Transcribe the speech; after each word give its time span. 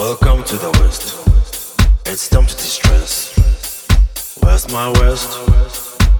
Welcome 0.00 0.44
to 0.44 0.56
the 0.56 0.70
West. 0.80 1.20
It's 2.06 2.26
time 2.30 2.46
to 2.46 2.56
distress. 2.56 3.36
Where's 4.42 4.66
my 4.72 4.88
West? 4.98 5.28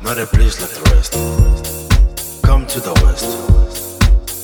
Not 0.02 0.18
a 0.18 0.26
place 0.26 0.60
like 0.60 0.68
the 0.76 0.82
rest. 0.92 1.12
Come 2.42 2.66
to 2.66 2.78
the 2.78 2.92
West. 3.02 3.24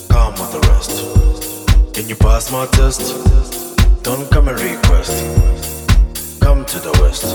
Come 0.09 0.33
with 0.41 0.52
the 0.52 0.61
rest. 0.73 1.93
Can 1.93 2.09
you 2.09 2.16
pass 2.16 2.51
my 2.51 2.64
test? 2.79 3.12
Don't 4.02 4.27
come 4.30 4.48
and 4.48 4.59
request. 4.59 5.12
Come 6.41 6.64
to 6.64 6.79
the 6.79 6.98
West. 7.03 7.27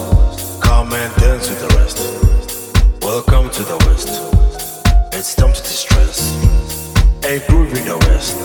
Come 0.59 0.91
and 0.93 1.15
dance 1.17 1.49
with 1.49 1.61
the 1.61 1.71
rest. 1.77 1.99
Welcome 3.03 3.51
to 3.51 3.61
the 3.61 3.77
West. 3.85 4.09
It's 5.13 5.35
time 5.35 5.53
to 5.53 5.61
distress. 5.61 6.33
A 7.25 7.45
groove 7.47 7.77
in 7.77 7.85
the 7.85 7.97
West 8.09 8.39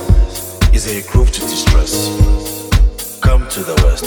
is 0.75 0.87
a 0.89 1.11
groove 1.11 1.33
to 1.33 1.41
distress. 1.41 2.56
Come 3.21 3.49
to 3.49 3.61
the 3.61 3.75
west. 3.85 4.05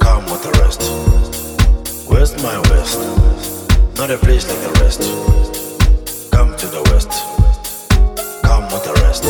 Come 0.00 0.24
with 0.24 0.42
the 0.42 0.50
rest. 0.60 1.22
My 2.42 2.58
west? 2.70 2.98
Not 3.96 4.10
a 4.10 4.18
place 4.18 4.48
like 4.48 4.58
the 4.60 4.80
rest. 4.82 5.00
Come 6.32 6.56
to 6.56 6.66
the 6.66 6.82
west. 6.90 7.10
Come 8.42 8.64
with 8.64 8.84
the 8.84 8.94
rest. 9.04 9.24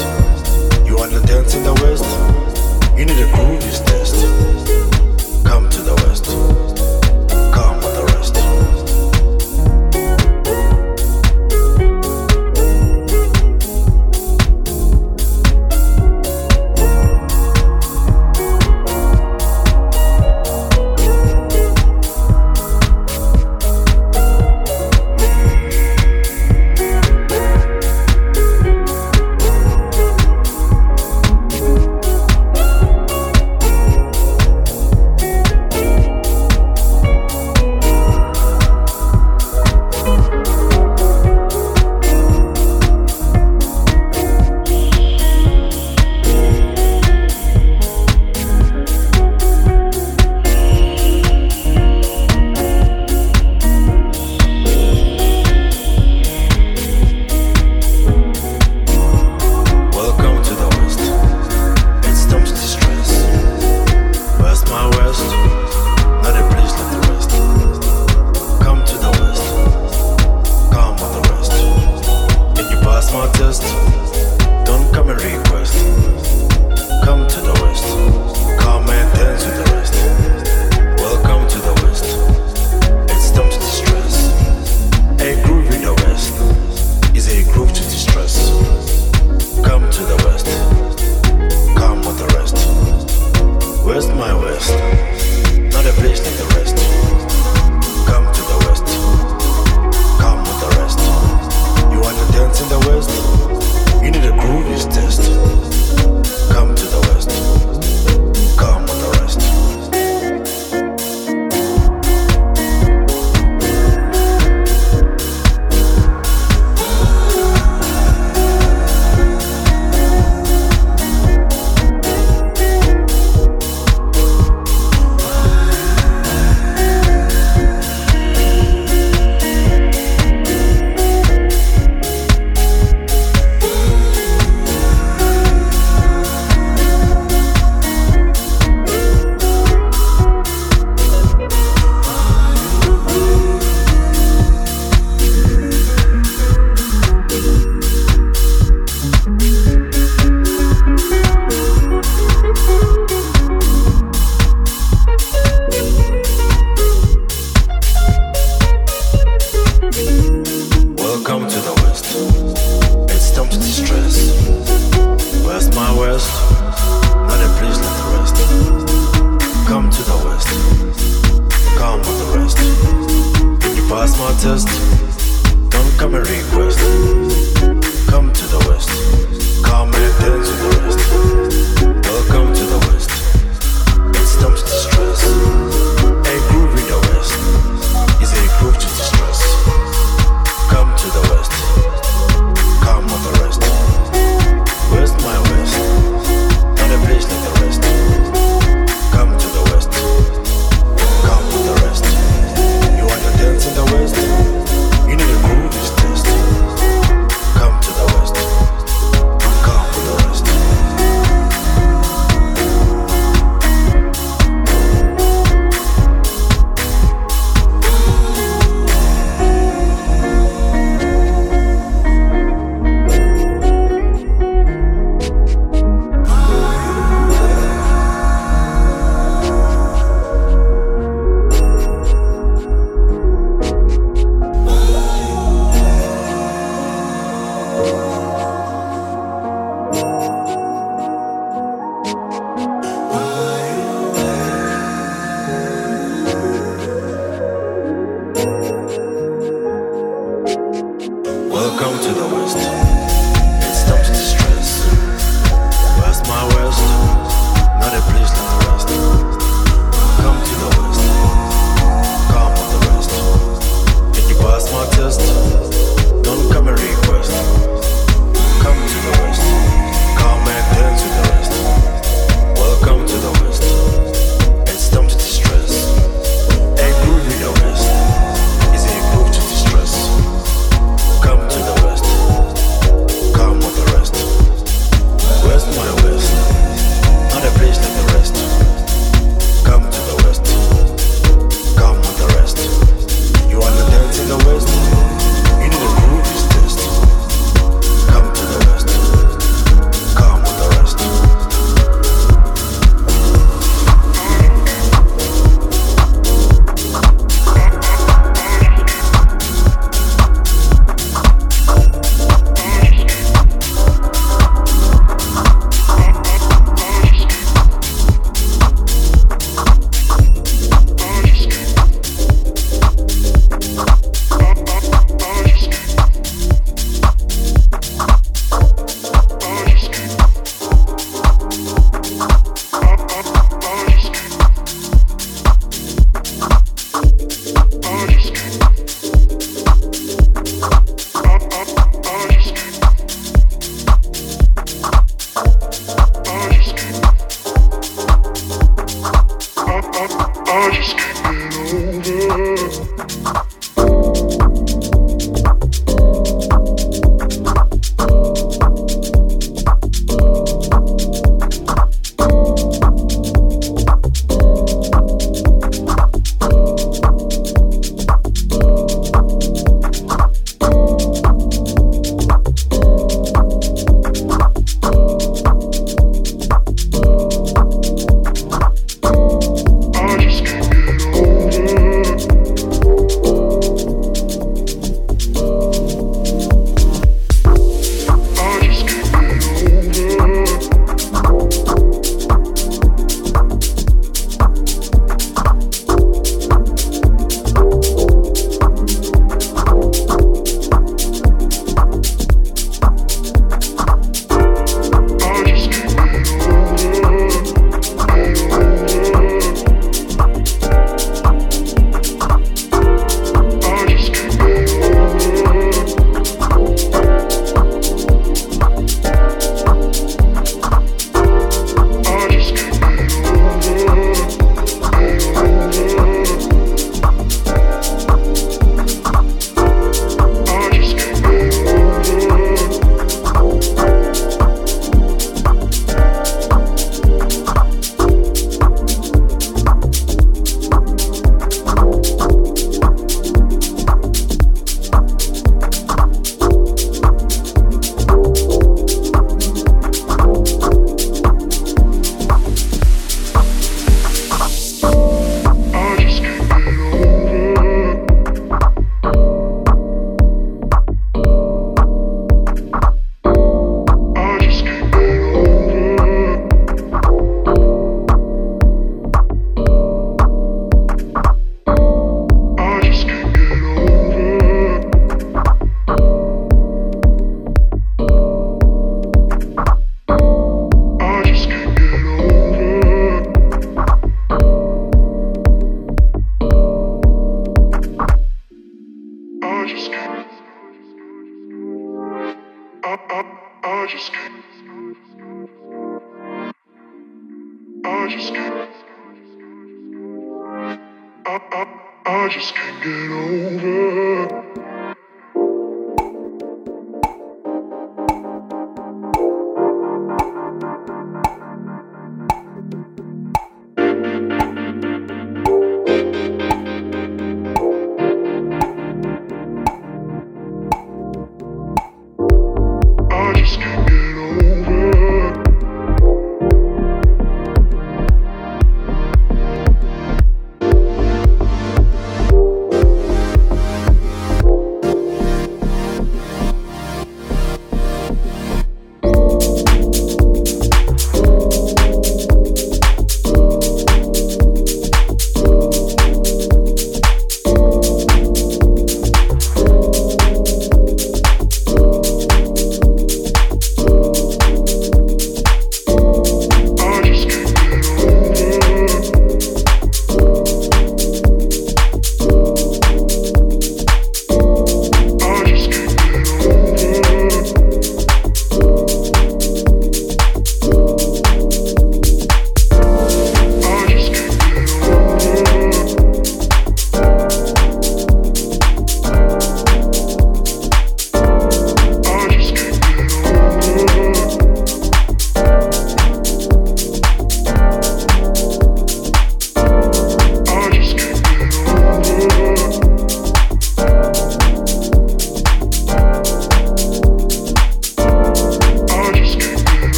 You 0.86 0.96
wanna 0.96 1.20
dance 1.26 1.54
in 1.54 1.62
the 1.62 1.74
west? 1.82 2.04
You 2.98 3.04
need 3.04 3.18
a 3.18 3.28
test. 3.86 4.14
Come 5.44 5.68
to 5.68 5.82
the 5.82 5.94
west. 6.06 6.61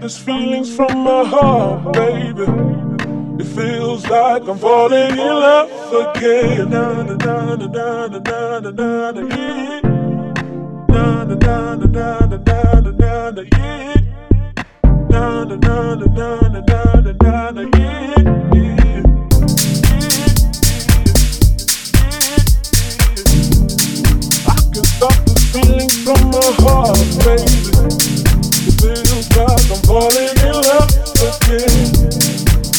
These 0.00 0.18
feelings 0.18 0.74
from 0.74 0.98
my 0.98 1.24
heart, 1.24 1.92
baby. 1.92 2.44
It 3.40 3.46
feels 3.46 4.08
like 4.08 4.48
I'm 4.48 4.58
falling 4.58 5.12
in 5.12 5.16
love 5.18 6.16
again. 6.16 6.70
Na 6.70 7.02
na 7.02 7.14
na 7.14 7.56
na 7.56 7.66
na 7.66 8.08
na 8.08 8.18
na 8.18 8.60
na 8.60 8.70
na 8.70 9.10
na. 9.12 9.22
Na 10.88 11.24
na 11.24 11.34
na 11.34 11.74
na 11.74 11.86
na 11.86 12.26
na 12.26 12.36
na 12.36 12.80
na 12.80 13.30
na 13.30 13.30
na. 13.30 13.42
Na 15.10 15.44
na 15.44 15.56
na 15.56 15.94
na 15.94 16.48
na 16.48 16.70
na 17.00 17.50
na. 17.50 17.68
From 26.08 26.30
my 26.30 26.40
heart, 26.64 26.96
baby 27.20 27.68
feels 28.80 29.28
like 29.36 29.68
I'm 29.68 29.76
falling 29.84 30.32
in 30.40 30.56
love 30.56 30.88
again. 31.20 31.84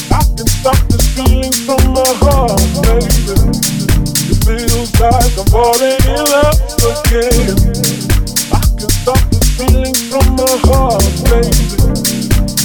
I 0.10 0.26
can 0.34 0.48
stop 0.50 0.82
from 1.62 1.94
my 1.94 2.10
heart, 2.26 2.58
baby. 2.90 3.38
It 4.34 4.40
feels 4.42 4.90
like 4.98 5.38
I'm 5.38 5.46
falling 5.54 6.02
in 6.10 6.24
love 6.34 6.58
again. 6.90 7.54
I 8.50 8.66
can 8.66 8.90
stop 8.98 9.22
from 10.10 10.26
my 10.34 10.50
heart, 10.66 11.06
baby. 11.30 11.86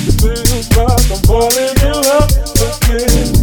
It 0.09 0.17
feels 0.17 0.69
like 0.81 1.07
I'm 1.13 1.21
falling 1.29 1.77
in 1.85 1.97
love 2.09 2.33
again. 2.65 3.37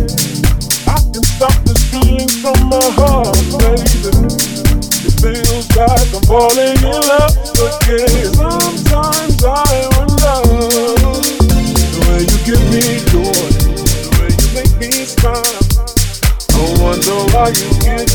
I 0.90 0.98
can 1.14 1.24
stop 1.24 1.54
this 1.70 1.82
feeling 1.92 2.34
from 2.42 2.58
my 2.66 2.82
heart, 2.98 3.38
baby. 3.62 3.81
Like 5.82 6.14
I'm 6.14 6.22
falling 6.30 6.78
in 6.78 6.94
love 7.10 7.34
again. 7.58 8.30
Sometimes 8.38 9.42
I 9.44 9.90
wonder 9.98 10.38
the 11.02 12.06
way 12.06 12.22
you 12.22 12.38
give 12.46 12.62
me 12.70 13.02
joy, 13.10 13.50
the 13.66 14.14
way 14.22 14.30
you 14.30 14.50
make 14.54 14.74
me 14.78 14.92
smile. 15.10 15.42
I 16.54 16.70
wonder 16.78 17.18
why 17.34 17.50
you 17.58 17.66
give 17.82 18.11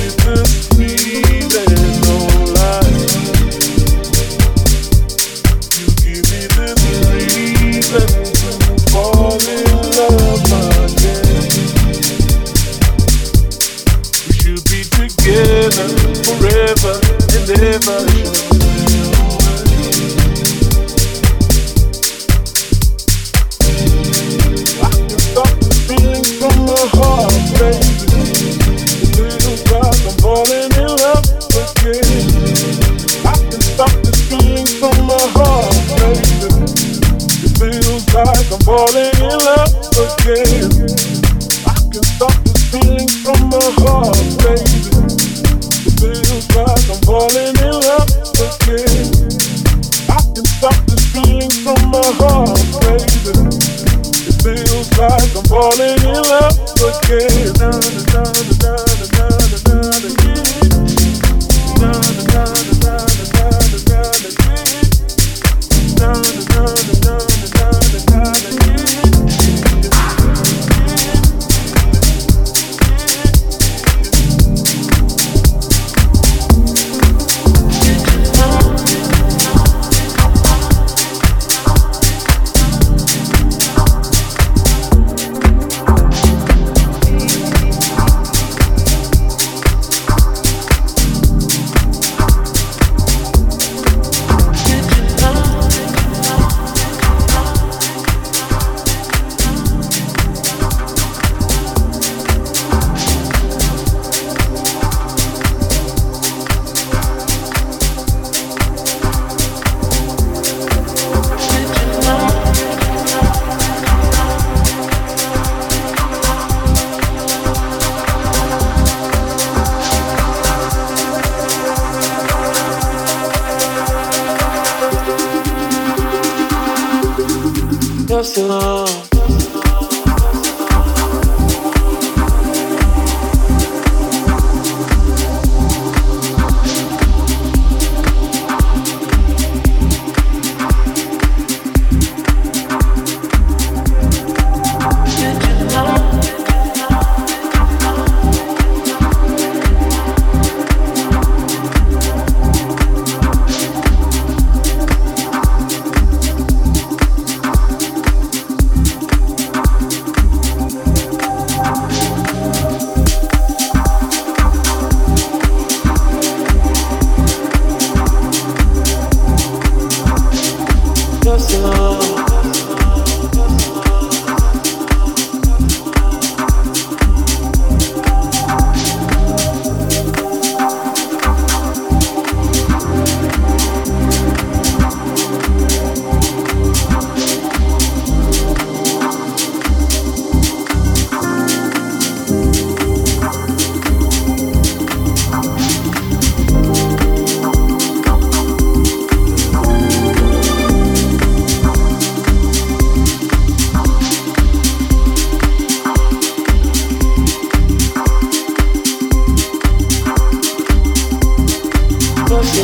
falling 30.26 30.72
in 30.74 30.88
love 31.00 31.24
again. 31.54 32.04
I 33.24 33.34
stop 33.62 33.94
the 34.02 34.12
feeling 34.28 34.66
from 34.80 34.96
my 35.06 35.24
heart 35.34 35.76
break 35.96 36.20
It 37.42 37.52
feels 37.58 38.04
like 38.12 38.48
I'm 38.52 38.60
falling 38.66 39.16
in 39.22 39.38
love 39.46 39.72
with 39.96 40.14
I 41.64 41.74
can 41.92 42.02
stop 42.02 42.34
this 42.44 42.62
feeling 42.70 43.08
from 43.22 43.38
my 43.50 43.64
heart, 43.80 44.18
baby. 44.42 44.65
Falling 55.56 55.96
in 56.04 56.22
love 56.28 56.52
again. 56.84 58.75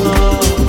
love. 0.04 0.61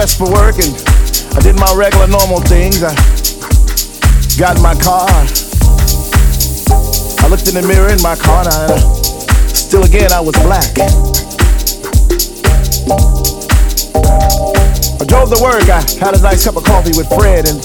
Dressed 0.00 0.16
for 0.16 0.32
work 0.32 0.56
and 0.56 0.72
I 1.36 1.40
did 1.40 1.60
my 1.60 1.74
regular 1.76 2.06
normal 2.06 2.40
things. 2.40 2.82
I 2.82 2.88
got 4.40 4.56
in 4.56 4.62
my 4.62 4.72
car. 4.80 5.04
I 7.20 7.28
looked 7.28 7.44
in 7.48 7.52
the 7.52 7.60
mirror 7.68 7.92
in 7.92 8.00
my 8.00 8.16
car 8.16 8.40
and 8.40 8.48
I, 8.48 8.80
still 9.52 9.84
again 9.84 10.10
I 10.10 10.20
was 10.20 10.32
black. 10.40 10.72
I 14.96 15.04
drove 15.04 15.28
to 15.36 15.42
work. 15.44 15.68
I 15.68 15.84
had 16.00 16.16
a 16.16 16.22
nice 16.22 16.46
cup 16.46 16.56
of 16.56 16.64
coffee 16.64 16.96
with 16.96 17.08
Fred 17.20 17.44
and 17.44 17.60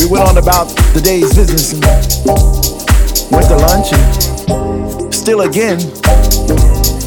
we 0.00 0.08
went 0.08 0.24
on 0.24 0.38
about 0.40 0.72
the 0.96 1.02
day's 1.04 1.36
business 1.36 1.76
and 1.76 1.84
went 3.28 3.44
to 3.52 3.56
lunch 3.60 3.92
and 3.92 5.12
still 5.12 5.42
again, 5.42 5.76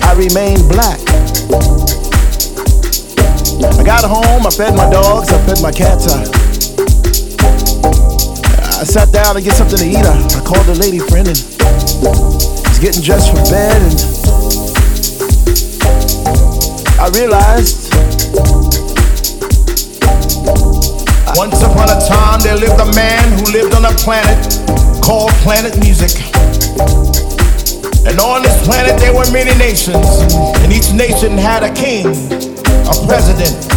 I 0.05 0.13
remained 0.13 0.69
black. 0.69 1.18
I 3.79 3.83
got 3.83 4.03
home, 4.03 4.45
I 4.45 4.49
fed 4.51 4.75
my 4.75 4.89
dogs, 4.89 5.31
I 5.31 5.39
fed 5.47 5.61
my 5.63 5.71
cats, 5.71 6.11
I, 6.11 6.19
I 8.79 8.83
sat 8.83 9.11
down 9.13 9.35
to 9.35 9.41
get 9.41 9.53
something 9.53 9.79
to 9.79 9.87
eat. 9.87 10.03
I, 10.03 10.19
I 10.35 10.41
called 10.43 10.67
a 10.67 10.75
lady 10.75 10.99
friend 10.99 11.27
and 11.27 11.39
was 11.39 12.79
getting 12.83 13.01
dressed 13.01 13.31
for 13.31 13.39
bed 13.47 13.79
and 13.79 13.95
I 16.99 17.07
realized 17.15 17.87
Once 21.39 21.63
upon 21.63 21.87
a 21.87 21.99
time, 22.05 22.41
there 22.41 22.57
lived 22.57 22.81
a 22.81 22.91
man 22.95 23.23
who 23.39 23.53
lived 23.53 23.73
on 23.73 23.85
a 23.85 23.95
planet 24.03 24.59
called 25.01 25.31
Planet 25.39 25.79
Music. 25.79 26.11
And 28.05 28.19
on 28.19 28.41
this 28.43 28.59
planet, 28.67 28.99
there 28.99 29.13
were 29.13 29.23
many 29.31 29.57
nations, 29.57 29.95
and 30.59 30.73
each 30.73 30.91
nation 30.91 31.37
had 31.37 31.63
a 31.63 31.73
king, 31.73 32.07
a 32.07 33.07
president. 33.07 33.68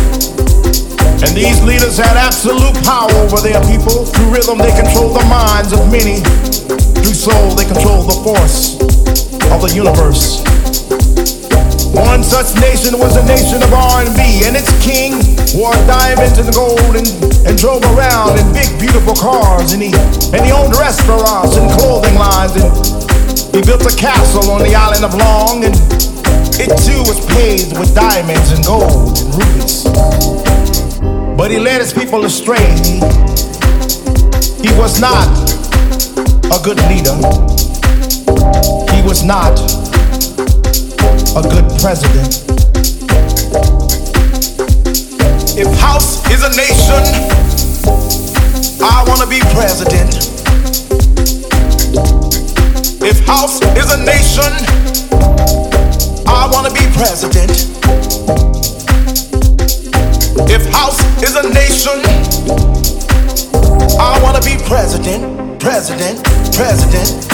And 1.23 1.39
these 1.39 1.63
leaders 1.63 1.99
had 1.99 2.19
absolute 2.19 2.75
power 2.83 3.07
over 3.23 3.39
their 3.39 3.63
people. 3.71 4.03
Through 4.11 4.35
rhythm, 4.35 4.59
they 4.59 4.75
controlled 4.75 5.15
the 5.15 5.23
minds 5.31 5.71
of 5.71 5.87
many. 5.87 6.19
Through 6.99 7.15
soul, 7.15 7.55
they 7.55 7.63
controlled 7.63 8.11
the 8.11 8.19
force 8.27 8.75
of 9.55 9.63
the 9.63 9.71
universe. 9.71 10.43
One 11.95 12.25
such 12.25 12.59
nation 12.59 12.99
was 12.99 13.15
the 13.15 13.23
nation 13.23 13.63
of 13.63 13.71
R&B, 13.71 14.51
and 14.51 14.59
its 14.59 14.73
king 14.83 15.15
wore 15.55 15.77
diamonds 15.87 16.43
and 16.43 16.51
gold 16.51 16.99
and, 16.99 17.07
and 17.47 17.55
drove 17.55 17.87
around 17.95 18.41
in 18.43 18.51
big, 18.51 18.67
beautiful 18.83 19.15
cars, 19.15 19.75
and 19.75 19.83
he 19.83 19.95
and 20.35 20.43
he 20.43 20.51
owned 20.51 20.75
restaurants 20.75 21.55
and 21.55 21.71
clothing 21.79 22.19
lines, 22.19 22.57
and 22.59 22.67
he 23.55 23.63
built 23.63 23.87
a 23.87 23.95
castle 23.95 24.51
on 24.51 24.65
the 24.67 24.75
island 24.75 25.05
of 25.05 25.15
Long, 25.15 25.63
and 25.63 25.77
it 26.59 26.75
too 26.83 26.99
was 27.07 27.21
paved 27.31 27.79
with 27.79 27.95
diamonds 27.95 28.51
and 28.51 28.65
gold 28.67 29.21
and 29.23 29.31
rubies. 29.39 30.42
But 31.37 31.51
he 31.51 31.59
led 31.59 31.81
his 31.81 31.93
people 31.93 32.25
astray. 32.25 32.65
He 34.63 34.71
was 34.79 35.01
not 35.01 35.27
a 36.53 36.59
good 36.63 36.79
leader. 36.89 37.17
He 38.93 39.03
was 39.03 39.25
not 39.25 39.59
a 41.35 41.43
good 41.43 41.67
president. 41.81 42.43
If 45.59 45.69
house 45.81 46.25
is 46.31 46.43
a 46.45 46.51
nation, 46.57 47.03
I 48.83 49.05
wanna 49.07 49.27
be 49.27 49.41
president. 49.55 50.15
If 53.03 53.19
house 53.27 53.61
is 53.77 53.93
a 53.93 53.99
nation, 54.05 54.53
I 56.27 56.49
wanna 56.53 56.71
be 56.71 56.87
president. 56.93 58.12
If 60.35 60.65
house 60.73 60.99
is 61.23 61.37
a 61.37 61.45
nation, 61.53 62.01
I 64.01 64.19
wanna 64.23 64.41
be 64.41 64.57
president, 64.65 65.61
president, 65.61 66.25
president 66.57 67.29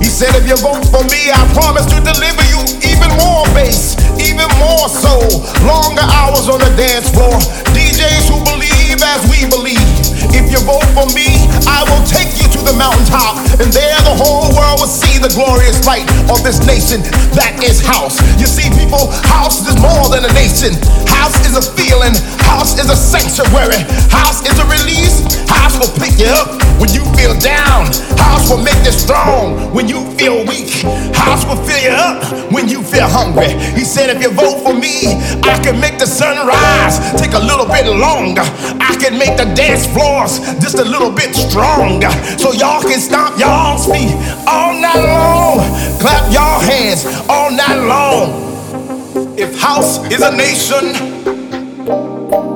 He 0.00 0.08
said, 0.08 0.32
if 0.34 0.48
you 0.48 0.56
vote 0.58 0.84
for 0.88 1.04
me, 1.12 1.30
I 1.30 1.44
promise 1.54 1.86
to 1.92 2.00
deliver 2.00 2.44
you 2.50 2.60
even 2.88 3.12
more 3.20 3.44
bass, 3.54 3.96
even 4.18 4.48
more 4.58 4.88
soul. 4.88 5.28
Longer 5.64 6.04
hours 6.08 6.48
on 6.48 6.58
the 6.60 6.72
dance 6.76 7.08
floor. 7.12 7.36
DJs 7.76 8.28
who 8.32 8.40
believe 8.44 8.98
as 9.00 9.22
we 9.30 9.46
believe. 9.46 9.86
If 10.34 10.50
you 10.50 10.58
vote 10.66 10.88
for 10.96 11.06
me, 11.14 11.46
I 11.68 11.84
will 11.88 12.04
take 12.08 12.34
you 12.40 12.49
the 12.64 12.76
mountaintop, 12.76 13.36
and 13.60 13.68
there 13.72 13.98
the 14.04 14.16
whole 14.16 14.48
world 14.52 14.80
will 14.80 14.90
see 14.90 15.18
the 15.18 15.32
glorious 15.32 15.84
light 15.86 16.06
of 16.28 16.42
this 16.42 16.64
nation 16.66 17.02
that 17.36 17.58
is 17.62 17.80
house. 17.80 18.18
You 18.40 18.46
see, 18.46 18.68
people, 18.72 19.10
house 19.28 19.64
is 19.66 19.76
more 19.80 20.08
than 20.12 20.24
a 20.24 20.32
nation. 20.32 20.76
House 21.08 21.36
is 21.46 21.54
a 21.56 21.64
feeling, 21.76 22.14
house 22.48 22.78
is 22.78 22.88
a 22.88 22.96
sanctuary, 22.96 23.82
house 24.08 24.44
is 24.46 24.56
a 24.58 24.66
release, 24.68 25.22
house 25.48 25.76
will 25.78 25.92
pick 26.00 26.18
you 26.18 26.28
up 26.28 26.60
when 26.80 26.88
you 26.96 27.04
feel 27.12 27.36
down, 27.38 27.86
house 28.16 28.48
will 28.48 28.62
make 28.62 28.78
you 28.84 28.92
strong 28.92 29.72
when 29.74 29.86
you 29.86 30.00
feel 30.16 30.40
weak, 30.48 30.82
house 31.12 31.44
will 31.44 31.60
fill 31.64 31.80
you 31.80 31.92
up 31.92 32.24
when 32.52 32.68
you 32.68 32.82
feel 32.82 33.06
hungry. 33.06 33.52
He 33.76 33.84
said, 33.84 34.08
if 34.08 34.22
you 34.22 34.30
vote 34.30 34.64
for 34.64 34.72
me, 34.72 35.20
I 35.44 35.60
can 35.62 35.78
make 35.80 35.98
the 35.98 36.06
sun 36.06 36.40
rise, 36.46 36.96
take 37.20 37.34
a 37.34 37.38
little 37.38 37.66
bit 37.66 37.86
longer. 37.86 38.42
I 38.80 38.96
can 38.98 39.18
make 39.18 39.36
the 39.36 39.46
dance 39.54 39.86
floors 39.86 40.40
just 40.60 40.78
a 40.78 40.84
little 40.84 41.10
bit 41.10 41.34
stronger. 41.34 42.10
So 42.38 42.52
y'all 42.60 42.82
can 42.82 43.00
stomp 43.00 43.38
y'all's 43.38 43.86
feet 43.86 44.12
all 44.46 44.74
night 44.78 45.00
long. 45.00 45.58
Clap 45.98 46.30
y'all 46.30 46.60
hands 46.60 47.06
all 47.26 47.50
night 47.50 47.80
long. 47.88 49.34
If 49.38 49.58
house 49.58 49.98
is 50.12 50.20
a 50.20 50.36
nation, 50.36 50.92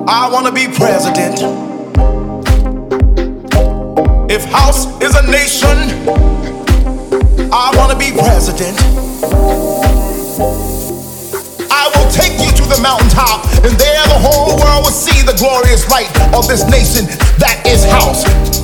I 0.07 0.29
wanna 0.31 0.53
be 0.53 0.67
president. 0.69 1.41
If 4.31 4.45
house 4.45 4.85
is 5.01 5.17
a 5.17 5.25
nation, 5.31 5.77
I 7.51 7.73
wanna 7.75 7.97
be 7.97 8.13
president. 8.13 8.77
I 11.73 11.89
will 11.97 12.11
take 12.13 12.37
you 12.45 12.53
to 12.53 12.65
the 12.69 12.79
mountaintop, 12.83 13.47
and 13.65 13.73
there 13.81 14.05
the 14.13 14.21
whole 14.21 14.59
world 14.61 14.85
will 14.85 14.93
see 14.93 15.23
the 15.23 15.35
glorious 15.39 15.89
light 15.89 16.13
of 16.35 16.47
this 16.47 16.69
nation 16.69 17.07
that 17.39 17.63
is 17.65 17.85
house. 17.87 18.64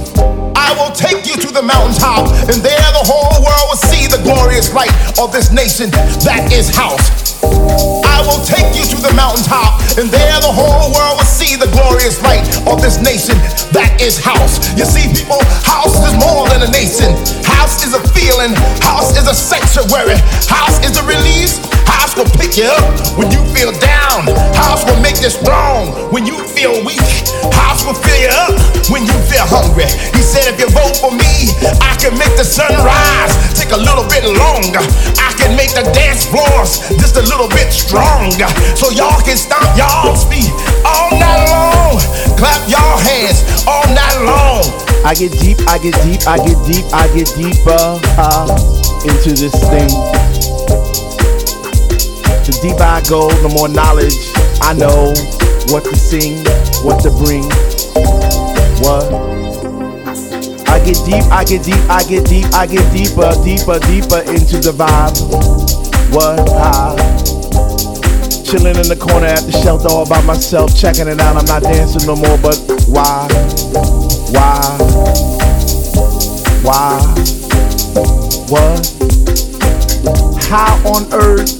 I 0.61 0.77
will 0.77 0.93
take 0.93 1.25
you 1.25 1.41
to 1.41 1.49
the 1.49 1.65
mountaintop, 1.65 2.29
and 2.53 2.61
there 2.61 2.91
the 2.93 3.05
whole 3.09 3.33
world 3.41 3.67
will 3.73 3.81
see 3.81 4.05
the 4.05 4.21
glorious 4.21 4.69
light 4.77 4.93
of 5.17 5.33
this 5.33 5.49
nation 5.51 5.89
that 6.21 6.53
is 6.53 6.69
house. 6.69 7.41
I 8.05 8.21
will 8.29 8.45
take 8.45 8.69
you 8.77 8.85
to 8.93 8.99
the 9.01 9.17
mountaintop, 9.17 9.81
and 9.97 10.13
there 10.13 10.37
the 10.45 10.53
whole 10.53 10.93
world 10.93 11.17
will 11.17 11.25
see 11.25 11.57
the 11.57 11.73
glorious 11.73 12.21
light 12.21 12.45
of 12.69 12.85
this 12.85 13.01
nation 13.01 13.41
that 13.73 13.97
is 14.05 14.21
house. 14.21 14.61
You 14.77 14.85
see, 14.85 15.09
people, 15.09 15.41
house 15.65 15.97
is 16.05 16.13
more 16.21 16.45
than 16.53 16.61
a 16.61 16.71
nation. 16.71 17.17
House 17.49 17.81
is 17.81 17.97
a 17.97 18.03
feeling, 18.13 18.53
house 18.85 19.17
is 19.17 19.25
a 19.25 19.35
sanctuary, 19.35 20.21
house 20.45 20.77
is 20.85 21.01
a 21.01 21.05
release. 21.09 21.57
House 21.91 22.15
will 22.15 22.31
pick 22.39 22.55
you 22.55 22.71
up 22.71 23.19
when 23.19 23.31
you 23.35 23.43
feel 23.51 23.75
down. 23.83 24.31
House 24.55 24.87
will 24.87 25.01
make 25.03 25.19
you 25.19 25.31
strong 25.31 25.91
when 26.15 26.27
you 26.27 26.39
feel 26.55 26.79
weak. 26.87 27.03
House 27.51 27.83
will 27.83 27.99
fill 27.99 28.21
you 28.23 28.31
up 28.47 28.55
when 28.91 29.03
you 29.03 29.17
feel 29.27 29.47
hungry. 29.47 29.91
He 30.15 30.23
said, 30.23 30.47
if 30.55 30.57
you 30.63 30.71
vote 30.71 30.95
for 31.03 31.11
me, 31.11 31.51
I 31.83 31.99
can 31.99 32.15
make 32.15 32.35
the 32.39 32.47
sun 32.47 32.71
rise. 32.87 33.35
Take 33.59 33.75
a 33.75 33.81
little 33.81 34.07
bit 34.07 34.23
longer. 34.23 34.83
I 35.19 35.35
can 35.39 35.59
make 35.59 35.75
the 35.75 35.83
dance 35.91 36.27
floors 36.27 36.87
just 37.03 37.19
a 37.19 37.25
little 37.27 37.49
bit 37.51 37.75
stronger. 37.75 38.49
So 38.79 38.91
y'all 38.95 39.19
can 39.23 39.37
stomp 39.37 39.67
y'all's 39.75 40.23
feet 40.31 40.51
all 40.87 41.11
night 41.19 41.47
long. 41.51 41.99
Clap 42.39 42.63
y'all 42.71 42.99
hands 43.03 43.67
all 43.67 43.87
night 43.91 44.19
long. 44.23 44.63
I 45.03 45.15
get 45.15 45.33
deep, 45.41 45.59
I 45.67 45.79
get 45.79 45.97
deep, 46.05 46.23
I 46.29 46.37
get 46.39 46.59
deep, 46.69 46.87
I 46.93 47.09
get 47.17 47.29
deeper 47.35 47.83
uh, 48.21 48.47
into 49.03 49.33
this 49.33 49.57
thing. 49.73 49.89
The 52.51 52.59
deeper 52.67 52.83
I 52.83 52.99
go, 53.07 53.31
the 53.47 53.49
more 53.55 53.71
knowledge 53.71 54.19
I 54.59 54.75
know 54.75 55.15
what 55.71 55.87
to 55.87 55.95
sing, 55.95 56.43
what 56.83 56.99
to 57.07 57.11
bring, 57.15 57.47
what. 58.83 59.07
I 60.67 60.83
get 60.83 60.99
deep, 61.07 61.23
I 61.31 61.47
get 61.47 61.63
deep, 61.63 61.79
I 61.87 62.03
get 62.03 62.27
deep, 62.27 62.51
I 62.51 62.67
get 62.67 62.83
deeper, 62.91 63.31
deeper, 63.47 63.79
deeper 63.87 64.27
into 64.35 64.59
the 64.59 64.75
vibe. 64.75 65.15
What? 66.11 66.51
Ah. 66.59 66.99
Chilling 68.43 68.75
in 68.75 68.89
the 68.91 68.99
corner 68.99 69.31
at 69.31 69.47
the 69.47 69.53
shelter 69.63 69.87
all 69.87 70.09
by 70.09 70.21
myself, 70.23 70.75
checking 70.75 71.07
it 71.07 71.21
out. 71.21 71.37
I'm 71.37 71.47
not 71.47 71.63
dancing 71.63 72.05
no 72.05 72.17
more, 72.17 72.37
but 72.43 72.59
why? 72.91 73.31
Why? 74.35 74.59
Why? 76.67 76.99
What? 78.51 78.83
How 80.51 80.75
on 80.83 81.07
earth 81.15 81.60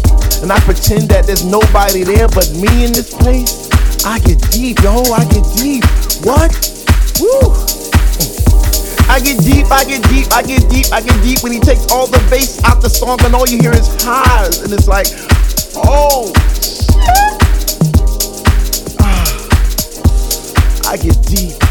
And 0.41 0.51
I 0.51 0.59
pretend 0.61 1.09
that 1.09 1.27
there's 1.27 1.45
nobody 1.45 2.03
there 2.03 2.27
but 2.27 2.49
me 2.57 2.85
in 2.85 2.91
this 2.91 3.13
place. 3.13 3.69
I 4.03 4.17
get 4.19 4.41
deep, 4.49 4.81
yo, 4.81 5.03
I 5.13 5.23
get 5.29 5.45
deep. 5.55 5.85
What? 6.25 6.49
Woo! 7.21 7.53
I 9.05 9.19
get 9.19 9.37
deep, 9.43 9.69
I 9.69 9.83
get 9.83 10.01
deep, 10.09 10.31
I 10.33 10.41
get 10.41 10.67
deep, 10.69 10.87
I 10.91 11.01
get 11.01 11.21
deep 11.21 11.43
when 11.43 11.51
he 11.51 11.59
takes 11.59 11.91
all 11.91 12.07
the 12.07 12.17
bass 12.29 12.63
out 12.63 12.81
the 12.81 12.89
song 12.89 13.19
and 13.23 13.35
all 13.35 13.47
you 13.47 13.59
hear 13.59 13.73
is 13.73 13.87
highs. 14.01 14.61
And 14.61 14.73
it's 14.73 14.87
like, 14.87 15.07
oh, 15.75 16.33
shit. 16.57 17.37
Ah. 18.99 20.91
I 20.91 20.97
get 20.97 21.21
deep. 21.27 21.70